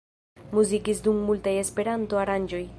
Muzikis 0.59 1.03
dum 1.09 1.21
multaj 1.29 1.55
Esperanto-aranĝoj. 1.67 2.67